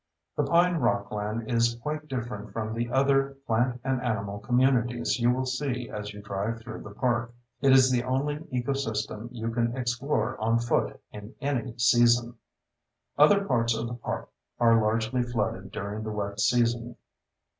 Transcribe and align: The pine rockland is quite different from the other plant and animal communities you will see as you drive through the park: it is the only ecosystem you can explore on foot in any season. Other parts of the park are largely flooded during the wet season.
The 0.35 0.41
pine 0.41 0.77
rockland 0.77 1.47
is 1.47 1.77
quite 1.79 2.07
different 2.07 2.51
from 2.51 2.73
the 2.73 2.89
other 2.89 3.37
plant 3.45 3.79
and 3.83 4.01
animal 4.01 4.39
communities 4.39 5.19
you 5.19 5.29
will 5.29 5.45
see 5.45 5.91
as 5.91 6.11
you 6.11 6.23
drive 6.23 6.59
through 6.59 6.81
the 6.81 6.89
park: 6.95 7.35
it 7.61 7.71
is 7.71 7.91
the 7.91 8.01
only 8.03 8.37
ecosystem 8.51 9.29
you 9.31 9.51
can 9.51 9.77
explore 9.77 10.39
on 10.41 10.57
foot 10.57 10.99
in 11.11 11.35
any 11.39 11.77
season. 11.77 12.33
Other 13.19 13.45
parts 13.45 13.75
of 13.75 13.85
the 13.85 13.93
park 13.93 14.31
are 14.59 14.81
largely 14.81 15.21
flooded 15.21 15.71
during 15.71 16.01
the 16.03 16.11
wet 16.11 16.39
season. 16.39 16.95